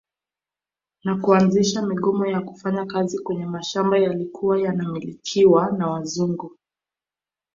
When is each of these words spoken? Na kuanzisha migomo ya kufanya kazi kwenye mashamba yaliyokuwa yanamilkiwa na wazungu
Na 1.03 1.15
kuanzisha 1.21 1.81
migomo 1.81 2.25
ya 2.25 2.41
kufanya 2.41 2.85
kazi 2.85 3.19
kwenye 3.19 3.45
mashamba 3.45 3.97
yaliyokuwa 3.97 4.59
yanamilkiwa 4.61 5.71
na 5.71 5.87
wazungu 5.87 6.57